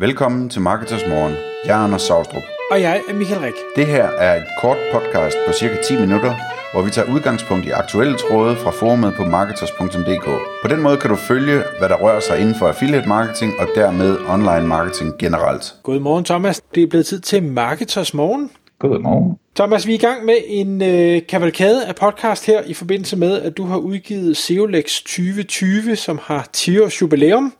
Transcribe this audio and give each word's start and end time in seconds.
Velkommen 0.00 0.48
til 0.48 0.60
Marketers 0.60 1.06
Morgen. 1.08 1.34
Jeg 1.64 1.80
er 1.80 1.84
Anders 1.84 2.02
Saustrup. 2.02 2.42
Og 2.70 2.80
jeg 2.80 3.02
er 3.08 3.14
Michael 3.14 3.40
Rik. 3.40 3.52
Det 3.76 3.86
her 3.86 4.04
er 4.04 4.36
et 4.36 4.46
kort 4.60 4.76
podcast 4.92 5.36
på 5.46 5.52
cirka 5.52 5.76
10 5.82 6.00
minutter, 6.00 6.34
hvor 6.72 6.82
vi 6.82 6.90
tager 6.90 7.14
udgangspunkt 7.14 7.66
i 7.66 7.70
aktuelle 7.70 8.16
tråde 8.16 8.56
fra 8.56 8.70
forumet 8.70 9.14
på 9.16 9.24
marketers.dk. 9.24 10.24
På 10.62 10.68
den 10.68 10.82
måde 10.82 10.96
kan 10.96 11.10
du 11.10 11.16
følge, 11.16 11.62
hvad 11.78 11.88
der 11.88 11.96
rører 11.96 12.20
sig 12.20 12.40
inden 12.40 12.54
for 12.54 12.68
affiliate 12.68 13.08
marketing 13.08 13.52
og 13.58 13.66
dermed 13.74 14.18
online 14.28 14.66
marketing 14.66 15.18
generelt. 15.18 15.74
Godmorgen 15.82 16.24
Thomas. 16.24 16.60
Det 16.74 16.82
er 16.82 16.86
blevet 16.86 17.06
tid 17.06 17.20
til 17.20 17.42
Marketers 17.42 18.14
Morgen. 18.14 18.50
Godmorgen. 18.78 19.38
Thomas, 19.56 19.86
vi 19.86 19.92
er 19.92 19.98
i 19.98 20.06
gang 20.08 20.24
med 20.24 20.36
en 20.46 20.82
øh, 20.82 21.26
kavalkade 21.28 21.86
af 21.86 21.94
podcast 21.96 22.46
her 22.46 22.62
i 22.62 22.74
forbindelse 22.74 23.16
med, 23.16 23.40
at 23.42 23.56
du 23.56 23.64
har 23.64 23.76
udgivet 23.76 24.36
SEOLEX 24.36 25.00
2020, 25.00 25.96
som 25.96 26.20
har 26.22 26.48
10 26.52 26.80
års 26.80 27.02
jubilæum 27.02 27.52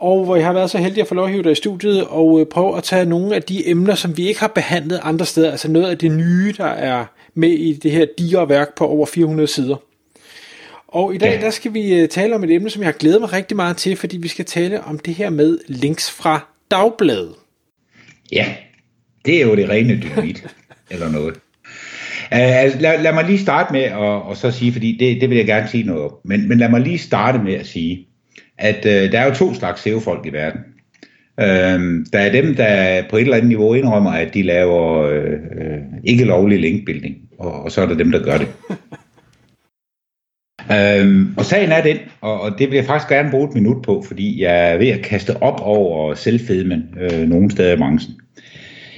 og 0.00 0.24
hvor 0.24 0.36
jeg 0.36 0.46
har 0.46 0.52
været 0.52 0.70
så 0.70 0.78
heldig 0.78 1.00
at 1.00 1.08
få 1.08 1.14
lov 1.14 1.24
at 1.24 1.30
hive 1.30 1.42
dig 1.42 1.52
i 1.52 1.54
studiet 1.54 2.06
og 2.06 2.40
øh, 2.40 2.46
prøve 2.46 2.76
at 2.76 2.84
tage 2.84 3.04
nogle 3.04 3.34
af 3.34 3.42
de 3.42 3.68
emner, 3.68 3.94
som 3.94 4.16
vi 4.16 4.28
ikke 4.28 4.40
har 4.40 4.48
behandlet 4.48 5.00
andre 5.02 5.26
steder, 5.26 5.50
altså 5.50 5.70
noget 5.70 5.90
af 5.90 5.98
det 5.98 6.10
nye, 6.10 6.54
der 6.56 6.66
er 6.66 7.04
med 7.34 7.48
i 7.48 7.72
det 7.72 7.90
her 7.90 8.06
digre 8.18 8.48
værk 8.48 8.74
på 8.76 8.86
over 8.86 9.06
400 9.06 9.46
sider. 9.46 9.76
Og 10.88 11.14
i 11.14 11.18
dag, 11.18 11.34
ja. 11.34 11.40
der 11.40 11.50
skal 11.50 11.74
vi 11.74 11.94
øh, 11.94 12.08
tale 12.08 12.34
om 12.34 12.44
et 12.44 12.50
emne, 12.50 12.70
som 12.70 12.82
jeg 12.82 12.86
har 12.86 12.92
glædet 12.98 13.20
mig 13.20 13.32
rigtig 13.32 13.56
meget 13.56 13.76
til, 13.76 13.96
fordi 13.96 14.16
vi 14.16 14.28
skal 14.28 14.44
tale 14.44 14.84
om 14.84 14.98
det 14.98 15.14
her 15.14 15.30
med 15.30 15.58
links 15.66 16.10
fra 16.10 16.46
dagbladet. 16.70 17.34
Ja, 18.32 18.54
det 19.24 19.36
er 19.36 19.46
jo 19.46 19.56
det 19.56 19.68
rene 19.68 20.00
dynamit, 20.02 20.46
eller 20.90 21.10
noget. 21.10 21.34
Uh, 22.32 22.80
lad, 22.80 23.02
lad 23.02 23.12
mig 23.12 23.24
lige 23.24 23.38
starte 23.38 23.72
med 23.72 23.82
at 23.82 23.96
og 23.96 24.36
så 24.36 24.50
sige, 24.50 24.72
fordi 24.72 24.96
det, 25.00 25.20
det 25.20 25.30
vil 25.30 25.36
jeg 25.36 25.46
gerne 25.46 25.68
sige 25.68 25.84
noget 25.84 26.02
om, 26.02 26.12
men, 26.24 26.48
men 26.48 26.58
lad 26.58 26.68
mig 26.68 26.80
lige 26.80 26.98
starte 26.98 27.38
med 27.38 27.54
at 27.54 27.66
sige, 27.66 28.06
at 28.60 28.86
øh, 28.86 29.12
der 29.12 29.18
er 29.18 29.26
jo 29.26 29.34
to 29.34 29.54
slags 29.54 29.82
SEO-folk 29.82 30.26
i 30.26 30.32
verden. 30.32 30.60
Øh, 31.40 32.06
der 32.12 32.18
er 32.18 32.32
dem, 32.32 32.54
der 32.54 33.02
på 33.10 33.16
et 33.16 33.20
eller 33.22 33.36
andet 33.36 33.48
niveau 33.48 33.74
indrømmer, 33.74 34.10
at 34.10 34.34
de 34.34 34.42
laver 34.42 35.02
øh, 35.02 35.32
øh, 35.32 35.78
ikke 36.04 36.24
lovlig 36.24 36.60
linkbuilding, 36.60 37.16
og, 37.38 37.62
og 37.62 37.72
så 37.72 37.82
er 37.82 37.86
der 37.86 37.94
dem, 37.94 38.10
der 38.10 38.22
gør 38.22 38.38
det. 38.38 38.48
øhm, 41.00 41.34
og 41.36 41.44
sagen 41.44 41.72
er 41.72 41.82
den, 41.82 41.96
og, 42.20 42.40
og 42.40 42.58
det 42.58 42.70
vil 42.70 42.76
jeg 42.76 42.84
faktisk 42.84 43.08
gerne 43.08 43.30
bruge 43.30 43.48
et 43.48 43.54
minut 43.54 43.82
på, 43.82 44.04
fordi 44.06 44.42
jeg 44.42 44.72
er 44.72 44.78
ved 44.78 44.88
at 44.88 45.02
kaste 45.02 45.42
op 45.42 45.60
over 45.60 46.14
selvfedmen 46.14 46.82
øh, 47.00 47.28
nogle 47.28 47.50
steder 47.50 47.74
i 47.74 47.76
branchen. 47.76 48.14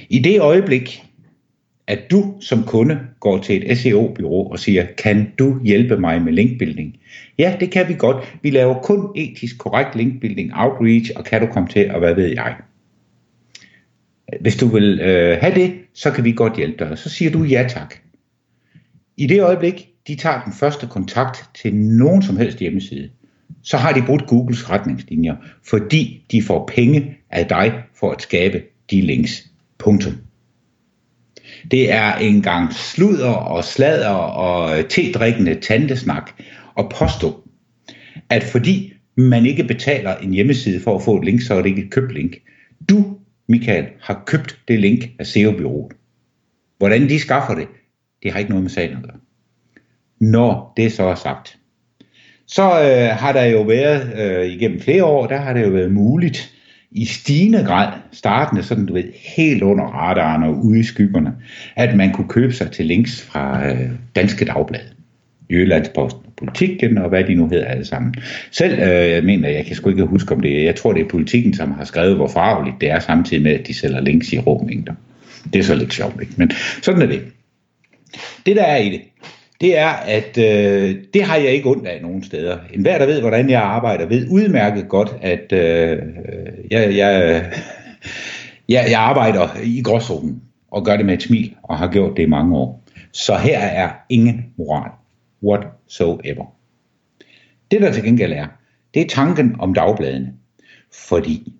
I 0.09 0.19
det 0.19 0.41
øjeblik, 0.41 1.03
at 1.87 1.99
du 2.11 2.35
som 2.39 2.63
kunde 2.63 2.99
går 3.19 3.37
til 3.37 3.71
et 3.71 3.77
SEO-bureau 3.77 4.51
og 4.51 4.59
siger, 4.59 4.85
kan 4.97 5.31
du 5.39 5.59
hjælpe 5.63 5.97
mig 5.97 6.21
med 6.21 6.33
linkbuilding? 6.33 6.99
Ja, 7.37 7.57
det 7.59 7.71
kan 7.71 7.87
vi 7.87 7.93
godt. 7.93 8.37
Vi 8.41 8.49
laver 8.49 8.81
kun 8.81 9.11
etisk 9.15 9.57
korrekt 9.57 9.95
linkbuilding, 9.95 10.51
outreach, 10.55 11.11
og 11.15 11.25
kan 11.25 11.41
du 11.41 11.47
komme 11.47 11.69
til, 11.69 11.91
og 11.91 11.99
hvad 11.99 12.15
ved 12.15 12.27
jeg. 12.27 12.55
Hvis 14.41 14.55
du 14.55 14.67
vil 14.67 14.99
øh, 14.99 15.37
have 15.41 15.55
det, 15.55 15.73
så 15.93 16.11
kan 16.11 16.23
vi 16.23 16.31
godt 16.31 16.57
hjælpe 16.57 16.85
dig. 16.85 16.97
Så 16.97 17.09
siger 17.09 17.31
du 17.31 17.43
ja 17.43 17.65
tak. 17.69 17.95
I 19.17 19.27
det 19.27 19.41
øjeblik, 19.41 19.89
de 20.07 20.15
tager 20.15 20.43
den 20.43 20.53
første 20.53 20.87
kontakt 20.87 21.49
til 21.55 21.75
nogen 21.75 22.21
som 22.21 22.37
helst 22.37 22.59
hjemmeside, 22.59 23.09
så 23.63 23.77
har 23.77 23.93
de 23.93 24.03
brudt 24.05 24.27
Googles 24.27 24.69
retningslinjer, 24.69 25.35
fordi 25.69 26.25
de 26.31 26.41
får 26.41 26.69
penge 26.75 27.17
af 27.29 27.47
dig 27.47 27.83
for 27.99 28.11
at 28.11 28.21
skabe 28.21 28.61
de 28.91 29.01
links. 29.01 29.49
Punktum. 29.77 30.13
Det 31.71 31.91
er 31.91 32.15
en 32.15 32.41
gang 32.41 32.73
sludder 32.73 33.31
og 33.31 33.63
sladder 33.63 34.09
og 34.09 34.77
øh, 34.77 34.87
tedrikkende 34.89 35.55
tantesnak 35.55 36.31
at 36.77 36.85
påstå, 36.99 37.47
at 38.29 38.43
fordi 38.43 38.93
man 39.17 39.45
ikke 39.45 39.63
betaler 39.63 40.15
en 40.15 40.33
hjemmeside 40.33 40.79
for 40.79 40.95
at 40.95 41.01
få 41.01 41.17
et 41.17 41.25
link, 41.25 41.41
så 41.41 41.53
er 41.53 41.61
det 41.61 41.69
ikke 41.69 41.83
et 41.83 41.91
købt 41.91 42.13
link. 42.13 42.35
Du, 42.89 43.17
Michael, 43.47 43.85
har 44.01 44.23
købt 44.25 44.59
det 44.67 44.79
link 44.79 45.05
af 45.19 45.27
SEO-byrået. 45.27 45.93
Hvordan 46.77 47.09
de 47.09 47.19
skaffer 47.19 47.55
det, 47.55 47.67
det 48.23 48.31
har 48.31 48.39
ikke 48.39 48.51
noget 48.51 48.63
med 48.63 48.71
sagen 48.71 48.97
at 48.97 49.03
gøre. 49.03 49.17
Når 50.19 50.73
det 50.77 50.91
så 50.91 51.03
er 51.03 51.15
sagt, 51.15 51.57
så 52.47 52.63
øh, 52.63 53.17
har 53.17 53.31
der 53.31 53.43
jo 53.43 53.61
været 53.61 54.19
øh, 54.21 54.45
igennem 54.45 54.81
flere 54.81 55.05
år, 55.05 55.27
der 55.27 55.37
har 55.37 55.53
det 55.53 55.61
jo 55.63 55.69
været 55.69 55.91
muligt 55.91 56.52
i 56.93 57.05
stigende 57.05 57.63
grad, 57.63 57.93
startende 58.11 58.63
sådan, 58.63 58.85
du 58.85 58.93
ved, 58.93 59.03
helt 59.35 59.63
under 59.63 59.83
radaren 59.83 60.43
og 60.43 60.65
ude 60.65 60.79
i 60.79 60.83
skyggerne, 60.83 61.33
at 61.75 61.95
man 61.95 62.11
kunne 62.11 62.27
købe 62.27 62.53
sig 62.53 62.71
til 62.71 62.85
links 62.85 63.21
fra 63.21 63.67
øh, 63.67 63.89
Danske 64.15 64.45
Dagblad, 64.45 64.81
Jyllandsposten, 65.51 66.21
Politikken 66.37 66.97
og 66.97 67.09
hvad 67.09 67.23
de 67.23 67.35
nu 67.35 67.47
hedder 67.47 67.65
alle 67.65 67.85
sammen. 67.85 68.15
Selv, 68.51 68.73
øh, 68.73 69.09
jeg 69.09 69.23
mener, 69.23 69.49
jeg 69.49 69.65
kan 69.65 69.75
sgu 69.75 69.89
ikke 69.89 70.05
huske 70.05 70.35
om 70.35 70.41
det, 70.41 70.63
jeg 70.63 70.75
tror 70.75 70.93
det 70.93 71.01
er 71.01 71.09
Politikken, 71.09 71.53
som 71.53 71.71
har 71.71 71.85
skrevet, 71.85 72.15
hvor 72.15 72.27
farveligt 72.27 72.75
det 72.81 72.89
er, 72.89 72.99
samtidig 72.99 73.43
med, 73.43 73.51
at 73.51 73.67
de 73.67 73.73
sælger 73.73 74.01
links 74.01 74.33
i 74.33 74.39
råmængder. 74.39 74.93
Det 75.53 75.59
er 75.59 75.63
så 75.63 75.75
lidt 75.75 75.93
sjovt, 75.93 76.21
ikke? 76.21 76.33
Men 76.37 76.51
sådan 76.81 77.01
er 77.01 77.05
det. 77.05 77.21
Det 78.45 78.55
der 78.55 78.63
er 78.63 78.77
i 78.77 78.89
det, 78.89 79.01
det 79.63 79.77
er, 79.77 79.89
at 79.89 80.37
øh, 80.37 80.95
det 81.13 81.23
har 81.23 81.35
jeg 81.35 81.51
ikke 81.51 81.69
ondt 81.69 81.87
af 81.87 82.01
nogen 82.01 82.23
steder. 82.23 82.57
En 82.73 82.81
hver, 82.81 82.97
der 82.97 83.05
ved, 83.05 83.19
hvordan 83.19 83.49
jeg 83.49 83.61
arbejder, 83.61 84.05
ved 84.05 84.27
udmærket 84.29 84.89
godt, 84.89 85.15
at 85.21 85.53
øh, 85.53 85.97
jeg, 86.71 86.97
jeg, 86.97 87.45
jeg, 88.69 88.85
jeg 88.89 88.99
arbejder 88.99 89.47
i 89.63 89.81
gråzonen 89.81 90.41
og 90.71 90.85
gør 90.85 90.97
det 90.97 91.05
med 91.05 91.13
et 91.13 91.23
smil, 91.23 91.55
og 91.63 91.77
har 91.77 91.91
gjort 91.91 92.17
det 92.17 92.23
i 92.23 92.29
mange 92.29 92.57
år. 92.57 92.83
Så 93.11 93.37
her 93.37 93.59
er 93.59 93.91
ingen 94.09 94.45
moral 94.57 94.91
whatsoever. 95.43 96.55
Det 97.71 97.81
der 97.81 97.91
til 97.91 98.03
gengæld 98.03 98.33
er, 98.33 98.47
det 98.93 99.01
er 99.01 99.07
tanken 99.07 99.55
om 99.59 99.73
dagbladene. 99.73 100.33
Fordi 101.09 101.53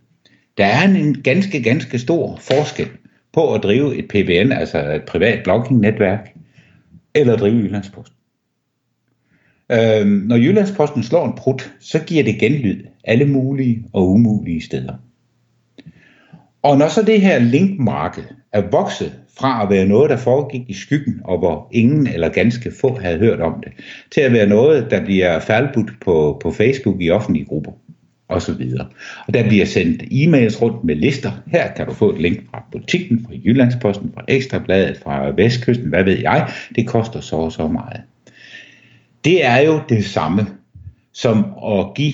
der 0.58 0.66
er 0.66 0.88
en 0.88 1.22
ganske, 1.22 1.64
ganske 1.64 2.00
stor 2.00 2.38
forskel 2.42 2.88
på 3.34 3.54
at 3.54 3.64
drive 3.64 3.96
et 3.96 4.08
PBN, 4.08 4.52
altså 4.52 4.94
et 4.94 5.04
privat 5.04 5.44
blogging-netværk, 5.44 6.34
eller 7.16 7.38
drive 7.38 7.56
Jyllandsposten. 7.56 8.18
Øhm, 9.72 10.08
når 10.08 10.36
Jyllandsposten 10.36 11.04
slår 11.04 11.26
en 11.26 11.36
prut, 11.38 11.74
så 11.80 12.00
giver 12.04 12.24
det 12.24 12.40
genlyd 12.40 12.84
alle 13.04 13.26
mulige 13.26 13.86
og 13.94 14.10
umulige 14.10 14.62
steder. 14.62 14.94
Og 16.62 16.78
når 16.78 16.88
så 16.88 17.02
det 17.02 17.22
her 17.22 17.40
linkmarked 17.40 18.24
er 18.52 18.62
vokset 18.72 19.14
fra 19.38 19.64
at 19.64 19.70
være 19.70 19.86
noget, 19.86 20.10
der 20.10 20.18
foregik 20.18 20.70
i 20.70 20.74
skyggen, 20.74 21.22
og 21.24 21.38
hvor 21.38 21.70
ingen 21.72 22.08
eller 22.08 22.30
ganske 22.30 22.72
få 22.82 23.00
havde 23.00 23.18
hørt 23.18 23.40
om 23.42 23.64
det, 23.64 23.72
til 24.12 24.22
at 24.22 24.34
være 24.34 24.48
noget, 24.48 24.88
der 24.92 25.06
bliver 25.06 25.40
faldbudt 25.40 25.92
på, 26.02 26.40
på 26.44 26.52
Facebook 26.52 27.02
i 27.02 27.10
offentlige 27.10 27.46
grupper 27.46 27.72
og 28.28 28.42
så 28.42 28.54
videre. 28.54 28.88
Og 29.28 29.34
der 29.34 29.48
bliver 29.48 29.66
sendt 29.66 30.02
e-mails 30.02 30.62
rundt 30.62 30.84
med 30.84 30.96
lister. 30.96 31.32
Her 31.48 31.72
kan 31.74 31.86
du 31.86 31.94
få 31.94 32.14
et 32.14 32.22
link 32.22 32.50
fra 32.52 32.64
butikken, 32.72 33.26
fra 33.26 33.34
Jyllandsposten, 33.46 34.12
fra 34.14 34.24
Ekstrabladet, 34.28 34.98
fra 35.04 35.30
Vestkysten, 35.30 35.90
hvad 35.90 36.04
ved 36.04 36.20
jeg. 36.20 36.52
Det 36.76 36.88
koster 36.88 37.20
så 37.20 37.36
og 37.36 37.52
så 37.52 37.68
meget. 37.68 38.02
Det 39.24 39.46
er 39.46 39.58
jo 39.58 39.82
det 39.90 40.06
samme 40.06 40.48
som 41.14 41.46
at 41.66 41.94
give 41.96 42.14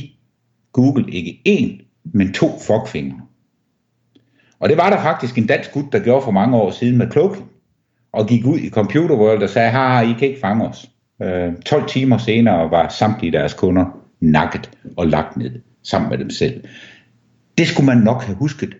Google 0.73 1.11
ikke 1.11 1.41
én, 1.49 1.85
men 2.13 2.33
to 2.33 2.59
fuckfingre. 2.59 3.21
Og 4.59 4.69
det 4.69 4.77
var 4.77 4.89
der 4.89 5.01
faktisk 5.01 5.37
en 5.37 5.47
dansk 5.47 5.73
gut, 5.73 5.85
der 5.91 5.99
gjorde 5.99 6.21
for 6.21 6.31
mange 6.31 6.57
år 6.57 6.71
siden 6.71 6.97
med 6.97 7.11
Cloaking, 7.11 7.45
og 8.13 8.27
gik 8.27 8.45
ud 8.45 8.59
i 8.59 8.69
Computer 8.69 9.15
World 9.15 9.43
og 9.43 9.49
sagde, 9.49 9.69
har 9.69 10.01
I 10.01 10.13
kan 10.19 10.27
ikke 10.27 10.39
fange 10.39 10.67
os. 10.67 10.89
Øh, 11.21 11.53
12 11.65 11.87
timer 11.87 12.17
senere 12.17 12.71
var 12.71 12.89
samtlige 12.89 13.31
deres 13.31 13.53
kunder 13.53 13.85
nakket 14.19 14.71
og 14.97 15.07
lagt 15.07 15.37
ned 15.37 15.61
sammen 15.83 16.09
med 16.09 16.17
dem 16.17 16.29
selv. 16.29 16.63
Det 17.57 17.67
skulle 17.67 17.85
man 17.85 17.97
nok 17.97 18.23
have 18.23 18.37
husket 18.37 18.77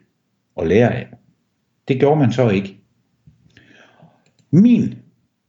og 0.56 0.68
lære 0.68 0.96
af. 0.96 1.08
Det 1.88 2.00
gjorde 2.00 2.20
man 2.20 2.32
så 2.32 2.50
ikke. 2.50 2.78
Min 4.52 4.96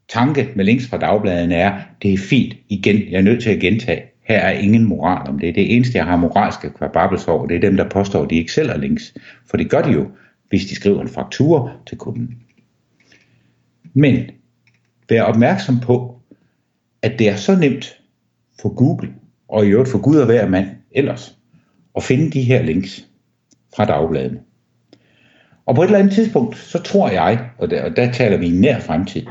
tanke 0.09 0.49
med 0.57 0.65
links 0.65 0.87
fra 0.87 0.99
dagbladene 0.99 1.55
er, 1.55 1.81
det 2.03 2.13
er 2.13 2.19
fint, 2.19 2.55
igen, 2.69 3.11
jeg 3.11 3.19
er 3.19 3.23
nødt 3.23 3.43
til 3.43 3.51
at 3.51 3.61
gentage, 3.61 4.03
her 4.23 4.39
er 4.39 4.51
ingen 4.51 4.85
moral 4.85 5.29
om 5.29 5.39
det. 5.39 5.55
Det 5.55 5.77
eneste, 5.77 5.99
jeg 5.99 6.07
har 6.07 6.17
moralske 6.17 6.71
kvababbels 6.71 7.29
over, 7.29 7.47
det 7.47 7.57
er 7.57 7.61
dem, 7.61 7.77
der 7.77 7.89
påstår, 7.89 8.23
at 8.23 8.31
de 8.31 8.37
ikke 8.37 8.53
sælger 8.53 8.77
links. 8.77 9.15
For 9.47 9.57
det 9.57 9.71
gør 9.71 9.83
de 9.83 9.91
jo, 9.91 10.11
hvis 10.49 10.67
de 10.67 10.75
skriver 10.75 11.03
en 11.03 11.09
faktura 11.09 11.71
til 11.87 11.99
kunden. 11.99 12.43
Men 13.95 14.31
vær 15.09 15.23
opmærksom 15.23 15.81
på, 15.81 16.21
at 17.03 17.19
det 17.19 17.29
er 17.29 17.37
så 17.37 17.57
nemt 17.57 18.01
for 18.61 18.75
Google, 18.75 19.15
og 19.51 19.67
i 19.67 19.69
øvrigt 19.69 19.91
for 19.91 19.99
Gud 19.99 20.17
og 20.17 20.27
hver 20.27 20.49
mand 20.49 20.67
ellers, 20.93 21.37
at 21.97 22.03
finde 22.03 22.31
de 22.31 22.43
her 22.43 22.63
links 22.63 23.07
fra 23.77 23.85
dagbladene. 23.85 24.39
Og 25.67 25.75
på 25.75 25.83
et 25.83 25.87
eller 25.87 25.99
andet 25.99 26.13
tidspunkt, 26.13 26.57
så 26.57 26.83
tror 26.83 27.11
jeg, 27.11 27.41
og 27.59 27.71
der, 27.71 27.85
og 27.85 27.97
der 27.97 28.13
taler 28.13 28.37
vi 28.37 28.47
i 28.47 28.51
nær 28.51 28.81
fremtid, 28.81 29.23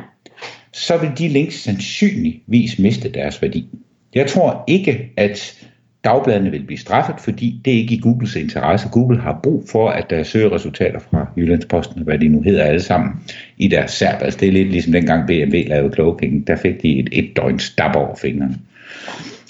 så 0.74 0.98
vil 0.98 1.12
de 1.18 1.28
links 1.28 1.64
sandsynligvis 1.64 2.80
miste 2.80 3.10
deres 3.10 3.42
værdi. 3.42 3.68
Jeg 4.16 4.28
tror 4.28 4.64
ikke, 4.68 5.12
at 5.18 5.68
dagbladene 6.04 6.52
vil 6.52 6.64
blive 6.64 6.78
straffet, 6.78 7.16
fordi 7.20 7.62
det 7.66 7.74
er 7.74 7.78
ikke 7.78 7.96
i 7.96 8.00
Googles 8.00 8.36
interesse. 8.36 8.90
Google 8.92 9.20
har 9.20 9.40
brug 9.44 9.64
for, 9.72 9.90
at 9.90 10.10
der 10.10 10.24
søger 10.24 10.52
resultater 10.52 11.00
fra 11.00 11.28
Jyllandsposten, 11.38 12.04
hvad 12.04 12.20
de 12.20 12.28
nu 12.28 12.42
hedder 12.42 12.64
alle 12.64 12.82
sammen, 12.82 13.12
i 13.58 13.68
deres 13.68 13.92
serb. 13.92 14.22
Altså 14.22 14.40
det 14.40 14.48
er 14.48 14.52
lidt 14.52 14.72
ligesom 14.72 14.94
dengang 14.94 15.28
BMW 15.28 15.58
lavede 15.68 15.94
cloaking. 15.94 16.48
Der 16.48 16.56
fik 16.56 16.82
de 16.82 17.00
et 17.00 17.10
et 17.12 17.32
døgn 17.36 17.60
stab 17.60 17.96
over 17.96 18.16
fingrene. 18.16 18.58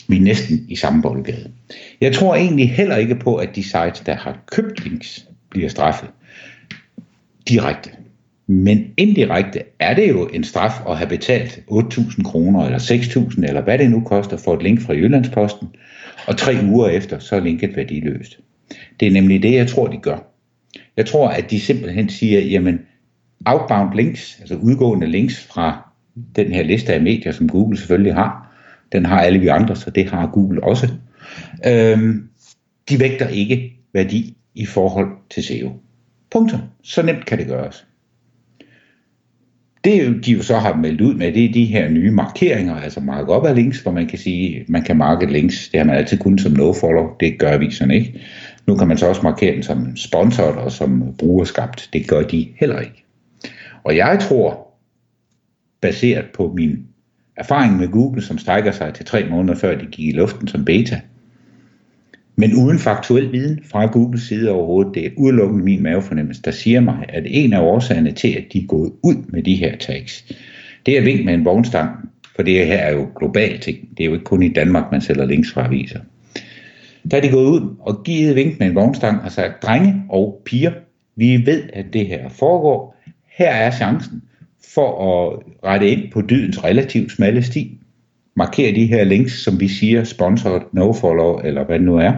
Vi 0.10 0.18
er 0.18 0.22
næsten 0.22 0.66
i 0.70 0.76
samme 0.76 1.02
boldgade. 1.02 1.52
Jeg 2.02 2.14
tror 2.14 2.36
egentlig 2.36 2.72
heller 2.72 2.96
ikke 2.96 3.16
på, 3.16 3.36
at 3.36 3.56
de 3.56 3.64
sites, 3.64 4.00
der 4.06 4.16
har 4.16 4.38
købt 4.52 4.84
links, 4.84 5.28
bliver 5.50 5.70
straffet 5.70 6.10
direkte. 7.50 7.90
Men 8.48 8.86
indirekte 8.98 9.64
er 9.80 9.94
det 9.94 10.10
jo 10.10 10.28
en 10.28 10.44
straf 10.44 10.74
at 10.90 10.98
have 10.98 11.10
betalt 11.10 11.60
8.000 11.72 12.24
kroner 12.24 12.66
eller 12.66 12.80
6.000 12.80 13.48
eller 13.48 13.62
hvad 13.62 13.78
det 13.78 13.92
nu 13.92 14.02
koster 14.02 14.38
for 14.38 14.54
et 14.54 14.64
link 14.64 14.82
fra 14.82 14.94
Jyllandsposten, 14.94 15.68
og 16.28 16.38
tre 16.38 16.58
uger 16.64 16.88
efter 16.88 17.20
så 17.20 17.36
er 17.36 17.40
linket 17.40 17.76
værdiløst. 17.76 18.40
Det 19.00 19.08
er 19.08 19.12
nemlig 19.12 19.44
det, 19.44 19.54
jeg 19.54 19.68
tror, 19.68 19.88
de 19.88 19.98
gør. 19.98 20.18
Jeg 20.98 21.06
tror, 21.06 21.28
at 21.30 21.52
de 21.52 21.60
simpelthen 21.60 22.10
siger, 22.10 22.40
jamen 22.40 22.80
outbound 23.46 23.96
links, 23.96 24.38
altså 24.40 24.56
udgående 24.56 25.08
links 25.08 25.46
fra 25.46 25.90
den 26.36 26.52
her 26.52 26.64
liste 26.64 26.94
af 26.94 27.02
medier, 27.02 27.32
som 27.32 27.50
Google 27.50 27.78
selvfølgelig 27.78 28.14
har, 28.14 28.49
den 28.92 29.06
har 29.06 29.22
alle 29.22 29.40
vi 29.40 29.48
andre, 29.48 29.76
så 29.76 29.90
det 29.90 30.10
har 30.10 30.28
Google 30.28 30.64
også. 30.64 30.88
Øhm, 31.68 32.30
de 32.90 33.00
vægter 33.00 33.28
ikke 33.28 33.80
værdi 33.94 34.38
i 34.56 34.66
forhold 34.66 35.08
til 35.30 35.44
SEO. 35.44 35.72
Punktum. 36.32 36.60
Så 36.84 37.02
nemt 37.02 37.26
kan 37.26 37.38
det 37.38 37.48
gøres. 37.48 37.86
Det 39.84 40.26
de 40.26 40.32
jo 40.32 40.44
så 40.44 40.58
har 40.58 40.76
meldt 40.76 41.02
ud 41.02 41.14
med, 41.14 41.34
det 41.34 41.46
er 41.46 41.52
de 41.52 41.66
her 41.66 41.90
nye 41.90 42.12
markeringer, 42.12 42.76
altså 42.76 43.00
markup 43.00 43.46
af 43.46 43.56
links, 43.56 43.80
hvor 43.80 43.92
man 43.92 44.08
kan 44.08 44.20
sige, 44.20 44.66
man 44.68 44.84
kan 44.84 44.98
marke 44.98 45.26
links. 45.26 45.70
Det 45.70 45.78
har 45.78 45.86
man 45.86 45.96
altid 45.96 46.18
kun 46.18 46.40
som 46.40 46.52
nofollow, 46.52 47.10
det 47.20 47.40
gør 47.40 47.52
aviserne 47.52 47.96
ikke. 47.96 48.22
Nu 48.68 48.76
kan 48.76 48.88
man 48.88 48.98
så 48.98 49.08
også 49.08 49.22
markere 49.22 49.56
den 49.56 49.64
som 49.64 49.96
sponsoret 49.96 50.58
og 50.58 50.72
som 50.72 51.16
brugerskabt. 51.18 51.90
Det 51.94 52.08
gør 52.08 52.22
de 52.22 52.48
heller 52.60 52.80
ikke. 52.80 53.06
Og 53.84 53.98
jeg 53.98 54.20
tror, 54.22 54.68
baseret 55.82 56.26
på 56.34 56.54
min 56.56 56.89
erfaring 57.40 57.78
med 57.78 57.88
Google, 57.88 58.22
som 58.22 58.38
strækker 58.38 58.72
sig 58.72 58.94
til 58.94 59.06
tre 59.06 59.30
måneder 59.30 59.56
før 59.56 59.78
de 59.78 59.86
gik 59.86 60.08
i 60.08 60.18
luften 60.18 60.48
som 60.48 60.66
beta, 60.66 61.02
men 62.36 62.54
uden 62.56 62.80
faktuel 62.80 63.32
viden 63.32 63.60
fra 63.72 63.86
Googles 63.86 64.22
side 64.22 64.52
overhovedet, 64.52 64.96
det 64.96 65.06
er 65.06 65.10
udelukkende 65.18 65.64
min 65.64 65.84
mavefornemmelse, 65.84 66.42
der 66.42 66.52
siger 66.52 66.80
mig, 66.80 67.06
at 67.10 67.24
en 67.28 67.54
af 67.54 67.60
årsagerne 67.60 68.12
til, 68.12 68.28
at 68.28 68.44
de 68.54 68.60
er 68.60 68.68
gået 68.68 68.92
ud 69.04 69.16
med 69.28 69.44
de 69.44 69.56
her 69.56 69.78
tags, 69.78 70.26
det 70.86 70.98
er 70.98 71.02
vink 71.02 71.26
med 71.26 71.34
en 71.34 71.46
vognstang, 71.46 71.90
for 72.36 72.44
det 72.44 72.68
her 72.68 72.78
er 72.78 72.94
jo 72.94 73.08
globalt 73.18 73.62
ting. 73.62 73.78
Det 73.98 74.04
er 74.04 74.08
jo 74.08 74.14
ikke 74.14 74.26
kun 74.26 74.44
i 74.44 74.54
Danmark, 74.54 74.92
man 74.92 75.02
sælger 75.02 75.26
links 75.26 75.52
fra 75.52 75.66
aviser. 75.66 76.00
Der 77.12 77.18
er 77.18 77.22
de 77.22 77.30
gået 77.30 77.48
ud 77.48 77.76
og 77.80 78.04
givet 78.04 78.36
vink 78.36 78.60
med 78.60 78.68
en 78.68 78.76
vognstang 78.76 79.22
og 79.22 79.32
sagt, 79.32 79.64
drenge 79.64 80.04
og 80.10 80.42
piger, 80.46 80.72
vi 81.16 81.46
ved, 81.46 81.64
at 81.74 81.86
det 81.94 82.08
her 82.08 82.30
foregår. 82.30 82.96
Her 83.38 83.50
er 83.50 83.72
chancen 83.72 84.22
for 84.68 84.90
at 85.08 85.40
rette 85.64 85.90
ind 85.90 86.12
på 86.12 86.22
dydens 86.22 86.64
relativt 86.64 87.12
smalle 87.12 87.44
sti. 87.44 87.80
Markere 88.36 88.76
de 88.76 88.86
her 88.86 89.04
links, 89.04 89.44
som 89.44 89.60
vi 89.60 89.68
siger, 89.68 90.04
sponsored, 90.04 90.62
no-follow, 90.72 91.40
eller 91.40 91.64
hvad 91.64 91.80
det 91.80 91.86
nu 91.86 91.98
er 91.98 92.14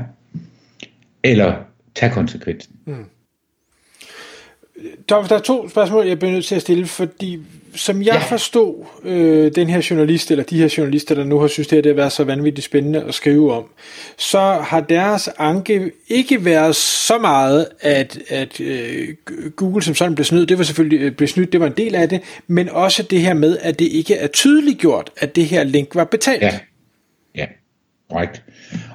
eller 1.24 1.56
tag 1.96 2.12
konsekvensen. 2.12 2.76
Mm. 2.86 3.06
Der, 5.12 5.28
der 5.28 5.36
er 5.36 5.40
to 5.40 5.70
spørgsmål, 5.70 6.08
jeg 6.08 6.20
bliver 6.20 6.32
nødt 6.32 6.46
til 6.46 6.56
at 6.56 6.62
stille, 6.62 6.88
fordi 6.88 7.40
som 7.76 8.02
jeg 8.02 8.14
ja. 8.14 8.20
forstod 8.20 8.86
øh, 9.04 9.52
den 9.56 9.70
her 9.70 9.88
journalist, 9.90 10.32
eller 10.32 10.44
de 10.44 10.58
her 10.58 10.74
journalister, 10.78 11.16
der 11.16 11.24
nu 11.24 11.40
har 11.40 11.48
synes, 11.48 11.68
det, 11.68 11.76
her, 11.76 11.82
det 11.82 11.90
har 11.90 11.96
været 11.96 12.12
så 12.12 12.24
vanvittigt 12.24 12.66
spændende 12.66 13.02
at 13.02 13.14
skrive 13.14 13.54
om, 13.54 13.64
så 14.18 14.40
har 14.40 14.80
deres 14.80 15.30
anke 15.38 15.92
ikke 16.08 16.46
været 16.46 16.76
så 16.76 17.18
meget, 17.18 17.68
at, 17.82 18.20
at 18.30 18.60
øh, 18.60 19.08
Google 19.56 19.84
som 19.84 19.96
sådan 19.96 20.16
blev 20.16 20.26
snydt. 20.26 20.50
Det 20.50 20.58
var 20.58 20.64
selvfølgelig 20.64 21.00
øh, 21.00 21.12
blev 21.12 21.28
snydt, 21.28 21.52
det 21.52 21.60
var 21.60 21.68
en 21.68 21.74
del 21.78 21.96
af 21.96 22.10
det, 22.10 22.22
men 22.48 22.70
også 22.70 23.04
det 23.04 23.22
her 23.22 23.34
med, 23.34 23.58
at 23.62 23.80
det 23.80 23.86
ikke 23.86 24.16
er 24.16 24.28
tydeligt 24.28 24.80
gjort, 24.80 25.12
at 25.18 25.36
det 25.36 25.46
her 25.46 25.64
link 25.64 25.96
var 25.96 26.04
betalt. 26.04 26.42
Ja 26.42 26.60
korrekt. 28.12 28.44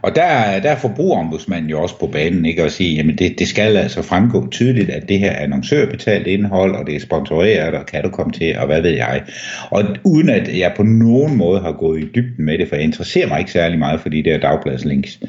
Og 0.03 0.17
der, 0.17 0.61
der 0.61 0.71
er 0.71 0.77
forbrugerombudsmanden 0.77 1.71
jo 1.71 1.83
også 1.83 1.99
på 1.99 2.07
banen, 2.07 2.45
ikke 2.45 2.63
at 2.63 2.73
sige, 2.73 2.95
jamen 2.95 3.19
det, 3.19 3.39
det 3.39 3.49
skal 3.49 3.77
altså 3.77 4.03
fremgå 4.03 4.49
tydeligt, 4.51 4.91
at 4.91 5.09
det 5.09 5.19
her 5.19 5.31
er 5.31 5.43
annoncørbetalt 5.43 6.27
indhold, 6.27 6.75
og 6.75 6.87
det 6.87 6.97
er 6.97 7.01
sponsoreret, 7.01 7.75
og 7.75 7.87
kan 7.87 8.03
du 8.03 8.11
komme 8.11 8.33
til, 8.33 8.59
og 8.59 8.67
hvad 8.67 8.83
ved 8.83 8.91
jeg. 8.91 9.23
Og 9.71 9.85
uden 10.05 10.29
at 10.29 10.59
jeg 10.59 10.73
på 10.77 10.83
nogen 10.83 11.37
måde 11.37 11.61
har 11.61 11.73
gået 11.73 12.01
i 12.01 12.09
dybden 12.15 12.45
med 12.45 12.59
det, 12.59 12.69
for 12.69 12.77
jeg 12.77 12.85
interesserer 12.85 13.29
mig 13.29 13.39
ikke 13.39 13.53
særlig 13.53 13.79
meget 13.79 14.01
for 14.01 14.09
de 14.09 14.23
der 14.23 14.39
dagbladslinks. 14.39 15.21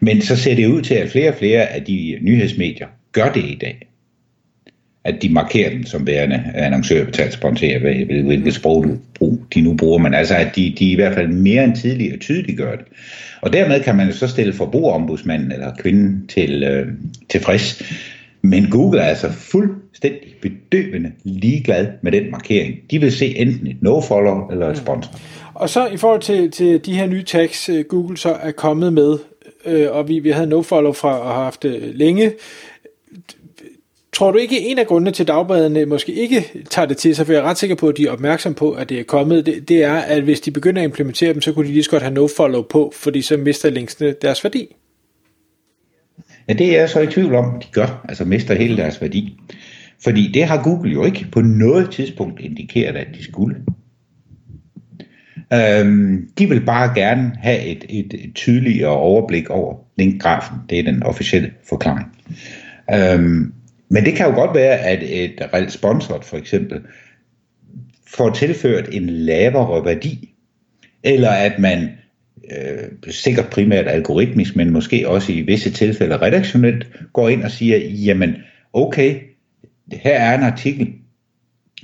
Men 0.00 0.20
så 0.20 0.36
ser 0.36 0.54
det 0.54 0.66
ud 0.66 0.82
til, 0.82 0.94
at 0.94 1.10
flere 1.10 1.28
og 1.28 1.34
flere 1.34 1.66
af 1.66 1.82
de 1.82 2.18
nyhedsmedier 2.22 2.86
gør 3.12 3.32
det 3.32 3.44
i 3.44 3.58
dag 3.60 3.88
at 5.04 5.22
de 5.22 5.28
markerer 5.28 5.70
den 5.70 5.86
som 5.86 6.06
værende 6.06 6.44
annoncørbetalt 6.54 7.32
sponsorer, 7.32 7.78
hvilket 8.22 8.54
sprog 8.54 8.84
du, 9.20 9.38
de 9.54 9.60
nu 9.60 9.76
bruger, 9.76 9.98
men 9.98 10.14
altså 10.14 10.34
at 10.34 10.56
de, 10.56 10.74
de 10.78 10.90
i 10.90 10.94
hvert 10.94 11.14
fald 11.14 11.28
mere 11.28 11.64
end 11.64 11.76
tidligere 11.76 12.16
tydeligt 12.16 12.58
gør 12.58 12.76
det. 12.76 12.84
Og 13.40 13.52
dermed 13.52 13.80
kan 13.80 13.96
man 13.96 14.12
så 14.12 14.28
stille 14.28 14.52
forbrugerombudsmanden 14.52 15.52
eller 15.52 15.74
kvinden 15.78 16.26
til 16.28 16.62
øh, 16.62 16.86
tilfreds. 17.30 17.82
Men 18.42 18.70
Google 18.70 19.00
er 19.00 19.04
altså 19.04 19.32
fuldstændig 19.32 20.34
bedøvende 20.42 21.12
ligeglad 21.24 21.86
med 22.02 22.12
den 22.12 22.30
markering. 22.30 22.74
De 22.90 22.98
vil 22.98 23.12
se 23.12 23.36
enten 23.36 23.66
et 23.66 23.82
no-follow 23.82 24.50
eller 24.52 24.70
et 24.70 24.76
sponsor. 24.76 25.12
Og 25.54 25.70
så 25.70 25.86
i 25.86 25.96
forhold 25.96 26.20
til, 26.20 26.50
til 26.50 26.86
de 26.86 26.94
her 26.94 27.06
nye 27.06 27.22
tags, 27.22 27.68
øh, 27.68 27.84
Google 27.84 28.16
så 28.16 28.32
er 28.32 28.50
kommet 28.50 28.92
med, 28.92 29.18
øh, 29.66 29.86
og 29.90 30.08
vi, 30.08 30.18
vi 30.18 30.30
havde 30.30 30.46
no-follow 30.46 30.92
fra 30.92 31.18
og 31.18 31.34
har 31.34 31.44
haft 31.44 31.62
det 31.62 31.80
længe, 31.94 32.32
Tror 34.14 34.32
du 34.32 34.38
ikke, 34.38 34.60
en 34.60 34.78
af 34.78 34.86
grundene 34.86 35.10
til, 35.10 35.28
dagbladene 35.28 35.86
måske 35.86 36.12
ikke 36.12 36.44
tager 36.70 36.86
det 36.86 36.96
til 36.96 37.16
sig, 37.16 37.26
for 37.26 37.32
jeg 37.32 37.40
er 37.40 37.44
ret 37.44 37.58
sikker 37.58 37.76
på, 37.76 37.88
at 37.88 37.96
de 37.96 38.06
er 38.06 38.10
opmærksom 38.10 38.54
på, 38.54 38.72
at 38.72 38.88
det 38.88 39.00
er 39.00 39.04
kommet, 39.04 39.46
det, 39.46 39.68
det 39.68 39.84
er, 39.84 39.94
at 39.94 40.22
hvis 40.22 40.40
de 40.40 40.50
begynder 40.50 40.82
at 40.82 40.84
implementere 40.84 41.32
dem, 41.32 41.40
så 41.40 41.52
kunne 41.52 41.68
de 41.68 41.72
lige 41.72 41.82
så 41.82 41.90
godt 41.90 42.02
have 42.02 42.14
no-follow 42.14 42.62
på, 42.62 42.92
fordi 42.96 43.22
så 43.22 43.36
mister 43.36 43.70
linksene 43.70 44.14
deres 44.22 44.44
værdi. 44.44 44.76
Ja, 46.48 46.52
det 46.52 46.74
er 46.74 46.80
jeg 46.80 46.90
så 46.90 47.00
i 47.00 47.06
tvivl 47.06 47.34
om, 47.34 47.60
de 47.60 47.66
gør, 47.72 48.04
altså 48.08 48.24
mister 48.24 48.54
hele 48.54 48.76
deres 48.76 49.00
værdi. 49.00 49.38
Fordi 50.04 50.30
det 50.34 50.44
har 50.44 50.62
Google 50.62 50.92
jo 50.92 51.04
ikke 51.04 51.26
på 51.32 51.40
noget 51.40 51.90
tidspunkt 51.90 52.40
indikeret, 52.40 52.96
at 52.96 53.06
de 53.18 53.24
skulle. 53.24 53.56
Øhm, 55.52 56.28
de 56.38 56.48
vil 56.48 56.60
bare 56.60 56.94
gerne 56.94 57.32
have 57.38 57.60
et, 57.64 57.84
et, 57.88 58.14
et 58.14 58.34
tydeligere 58.34 58.90
overblik 58.90 59.50
over 59.50 59.76
linkgrafen. 59.98 60.56
Det 60.70 60.78
er 60.78 60.82
den 60.82 61.02
officielle 61.02 61.50
forklaring. 61.68 62.06
Øhm, 62.94 63.52
men 63.88 64.04
det 64.04 64.14
kan 64.14 64.26
jo 64.26 64.34
godt 64.34 64.54
være, 64.54 64.78
at 64.78 65.02
et 65.02 65.48
reelt 65.54 65.72
sponsoret 65.72 66.24
for 66.24 66.36
eksempel 66.36 66.80
får 68.06 68.30
tilført 68.30 68.88
en 68.92 69.10
lavere 69.10 69.84
værdi, 69.84 70.34
eller 71.02 71.30
at 71.30 71.58
man 71.58 71.90
øh, 72.50 73.12
sikkert 73.12 73.46
primært 73.50 73.88
algoritmisk, 73.88 74.56
men 74.56 74.70
måske 74.70 75.08
også 75.08 75.32
i 75.32 75.40
visse 75.40 75.70
tilfælde 75.70 76.16
redaktionelt, 76.16 76.86
går 77.12 77.28
ind 77.28 77.42
og 77.42 77.50
siger, 77.50 77.78
jamen 77.78 78.36
okay, 78.72 79.20
her 79.92 80.20
er 80.20 80.38
en 80.38 80.44
artikel, 80.44 80.92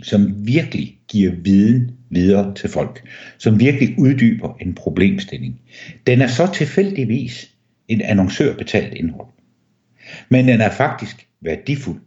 som 0.02 0.46
virkelig 0.46 0.98
giver 1.08 1.32
viden 1.32 1.90
videre 2.10 2.54
til 2.54 2.70
folk, 2.70 3.08
som 3.38 3.60
virkelig 3.60 3.94
uddyber 3.98 4.56
en 4.60 4.74
problemstilling. 4.74 5.60
Den 6.06 6.22
er 6.22 6.26
så 6.26 6.52
tilfældigvis 6.54 7.50
en 7.88 8.02
annoncørbetalt 8.02 8.94
indhold. 8.94 9.28
Men 10.28 10.48
den 10.48 10.60
er 10.60 10.70
faktisk 10.70 11.26
værdifuld. 11.40 12.00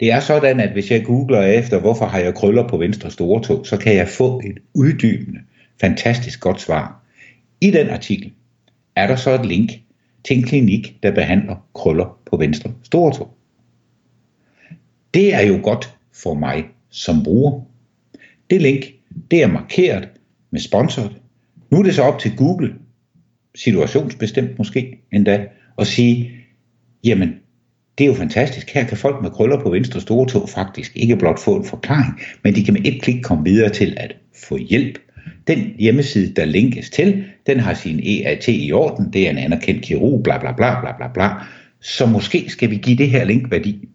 Det 0.00 0.12
er 0.12 0.20
sådan, 0.20 0.60
at 0.60 0.72
hvis 0.72 0.90
jeg 0.90 1.04
googler 1.04 1.42
efter, 1.42 1.80
hvorfor 1.80 2.06
har 2.06 2.18
jeg 2.18 2.34
krøller 2.34 2.68
på 2.68 2.76
venstre 2.76 3.10
store 3.10 3.42
tog, 3.42 3.66
så 3.66 3.76
kan 3.76 3.96
jeg 3.96 4.08
få 4.08 4.40
et 4.44 4.58
uddybende, 4.74 5.40
fantastisk 5.80 6.40
godt 6.40 6.60
svar. 6.60 7.02
I 7.60 7.70
den 7.70 7.90
artikel 7.90 8.32
er 8.96 9.06
der 9.06 9.16
så 9.16 9.30
et 9.30 9.46
link 9.46 9.70
til 10.24 10.36
en 10.36 10.42
klinik, 10.42 10.96
der 11.02 11.14
behandler 11.14 11.56
krøller 11.74 12.18
på 12.30 12.36
venstre 12.36 12.72
store 12.82 13.12
tog. 13.12 13.36
Det 15.14 15.34
er 15.34 15.40
jo 15.40 15.60
godt 15.62 15.96
for 16.14 16.34
mig 16.34 16.64
som 16.90 17.22
bruger. 17.24 17.60
Det 18.50 18.62
link, 18.62 18.84
det 19.30 19.42
er 19.42 19.46
markeret 19.46 20.08
med 20.50 20.60
sponsoret. 20.60 21.16
Nu 21.70 21.78
er 21.78 21.82
det 21.82 21.94
så 21.94 22.02
op 22.02 22.18
til 22.18 22.36
Google, 22.36 22.74
situationsbestemt 23.54 24.58
måske 24.58 25.00
endda, 25.12 25.46
at 25.78 25.86
sige, 25.86 26.30
jamen 27.04 27.41
det 27.98 28.04
er 28.04 28.08
jo 28.08 28.14
fantastisk. 28.14 28.70
Her 28.70 28.84
kan 28.84 28.96
folk 28.96 29.22
med 29.22 29.30
krøller 29.30 29.60
på 29.60 29.70
venstre 29.70 30.00
store 30.00 30.28
tog 30.28 30.48
faktisk 30.48 30.92
ikke 30.96 31.16
blot 31.16 31.40
få 31.40 31.56
en 31.56 31.64
forklaring, 31.64 32.20
men 32.44 32.54
de 32.54 32.64
kan 32.64 32.74
med 32.74 32.86
et 32.86 33.02
klik 33.02 33.22
komme 33.22 33.44
videre 33.44 33.70
til 33.70 33.94
at 33.96 34.16
få 34.48 34.56
hjælp. 34.56 34.98
Den 35.46 35.74
hjemmeside, 35.78 36.34
der 36.34 36.44
linkes 36.44 36.90
til, 36.90 37.24
den 37.46 37.60
har 37.60 37.74
sin 37.74 38.00
EAT 38.04 38.48
i 38.48 38.72
orden, 38.72 39.12
det 39.12 39.26
er 39.26 39.30
en 39.30 39.38
anerkendt 39.38 39.82
kirurg, 39.82 40.22
bla 40.22 40.38
bla 40.38 40.52
bla 40.52 40.80
bla 40.80 40.96
bla 40.96 41.08
bla. 41.14 41.30
Så 41.80 42.06
måske 42.06 42.44
skal 42.48 42.70
vi 42.70 42.76
give 42.76 42.96
det 42.96 43.10
her 43.10 43.24
link 43.24 43.50
værdi. 43.50 43.88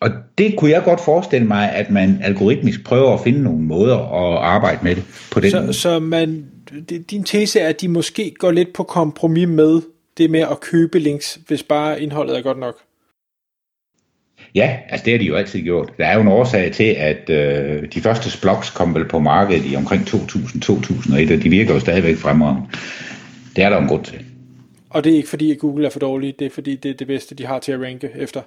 Og 0.00 0.10
det 0.38 0.56
kunne 0.56 0.70
jeg 0.70 0.82
godt 0.84 1.00
forestille 1.00 1.46
mig, 1.46 1.72
at 1.72 1.90
man 1.90 2.18
algoritmisk 2.22 2.84
prøver 2.84 3.14
at 3.14 3.20
finde 3.24 3.42
nogle 3.42 3.62
måder 3.62 3.96
at 3.96 4.44
arbejde 4.44 4.78
med 4.82 4.94
det 4.94 5.04
på 5.32 5.40
den 5.40 5.50
så, 5.50 5.60
måde. 5.60 5.72
Så 5.72 5.98
man, 5.98 6.44
din 7.10 7.24
tese 7.24 7.60
er, 7.60 7.68
at 7.68 7.80
de 7.80 7.88
måske 7.88 8.34
går 8.38 8.50
lidt 8.50 8.72
på 8.72 8.82
kompromis 8.82 9.48
med 9.48 9.80
det 10.18 10.30
med 10.30 10.40
at 10.40 10.60
købe 10.60 10.98
links, 10.98 11.38
hvis 11.46 11.62
bare 11.62 12.02
indholdet 12.02 12.38
er 12.38 12.42
godt 12.42 12.58
nok? 12.58 12.74
Ja, 14.54 14.78
altså 14.88 15.04
det 15.04 15.12
har 15.12 15.18
de 15.18 15.24
jo 15.24 15.36
altid 15.36 15.62
gjort. 15.62 15.92
Der 15.98 16.06
er 16.06 16.14
jo 16.14 16.20
en 16.20 16.28
årsag 16.28 16.72
til, 16.72 16.84
at 16.84 17.30
øh, 17.30 17.92
de 17.94 18.00
første 18.00 18.40
blogs 18.40 18.70
kom 18.70 18.94
vel 18.94 19.08
på 19.08 19.18
markedet 19.18 19.72
i 19.72 19.76
omkring 19.76 20.02
2000-2001, 20.02 21.34
og 21.34 21.42
de 21.42 21.50
virker 21.50 21.74
jo 21.74 21.80
stadigvæk 21.80 22.16
fremragende. 22.16 22.68
Det 23.56 23.64
er 23.64 23.70
der 23.70 23.78
en 23.78 23.88
grund 23.88 24.04
til. 24.04 24.24
Og 24.90 25.04
det 25.04 25.12
er 25.12 25.16
ikke 25.16 25.28
fordi, 25.28 25.50
at 25.50 25.58
Google 25.58 25.86
er 25.86 25.90
for 25.90 25.98
dårlig, 25.98 26.38
det 26.38 26.46
er 26.46 26.50
fordi, 26.50 26.76
det 26.76 26.90
er 26.90 26.94
det 26.94 27.06
bedste, 27.06 27.34
de 27.34 27.46
har 27.46 27.58
til 27.58 27.72
at 27.72 27.80
ranke 27.80 28.10
efter? 28.16 28.42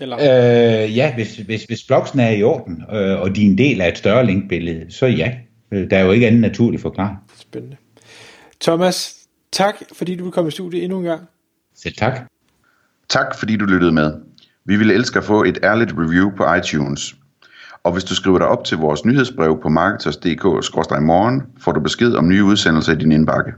Eller? 0.00 0.16
Øh, 0.16 0.96
ja, 0.96 1.14
hvis, 1.14 1.36
hvis, 1.36 1.64
hvis 1.64 1.84
blogsen 1.84 2.20
er 2.20 2.30
i 2.30 2.42
orden, 2.42 2.82
øh, 2.92 3.20
og 3.20 3.36
de 3.36 3.42
er 3.42 3.46
en 3.46 3.58
del 3.58 3.80
af 3.80 3.88
et 3.88 3.98
større 3.98 4.26
linkbillede, 4.26 4.86
så 4.88 5.06
ja. 5.06 5.32
Øh, 5.72 5.90
der 5.90 5.98
er 5.98 6.04
jo 6.04 6.12
ikke 6.12 6.26
anden 6.26 6.40
naturlig 6.40 6.80
forklaring. 6.80 7.16
Spændende. 7.40 7.76
Thomas, 8.60 9.23
tak 9.54 9.74
fordi 9.92 10.16
du 10.16 10.24
vil 10.24 10.32
komme 10.32 10.48
i 10.48 10.50
studiet 10.50 10.84
endnu 10.84 10.98
en 10.98 11.04
gang. 11.04 11.28
Selv 11.74 11.94
tak. 11.94 12.20
Tak 13.08 13.38
fordi 13.38 13.56
du 13.56 13.64
lyttede 13.64 13.92
med. 13.92 14.12
Vi 14.64 14.76
ville 14.76 14.94
elske 14.94 15.18
at 15.18 15.24
få 15.24 15.44
et 15.44 15.58
ærligt 15.62 15.92
review 15.98 16.30
på 16.36 16.54
iTunes. 16.54 17.14
Og 17.82 17.92
hvis 17.92 18.04
du 18.04 18.14
skriver 18.14 18.38
dig 18.38 18.46
op 18.48 18.64
til 18.64 18.78
vores 18.78 19.04
nyhedsbrev 19.04 19.60
på 19.62 19.68
marketers.dk-morgen, 19.68 21.42
får 21.58 21.72
du 21.72 21.80
besked 21.80 22.14
om 22.14 22.28
nye 22.28 22.44
udsendelser 22.44 22.92
i 22.92 22.96
din 22.96 23.12
indbakke. 23.12 23.52